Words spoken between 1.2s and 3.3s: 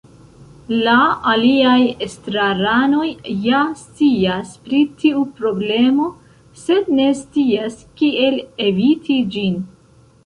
aliaj estraranoj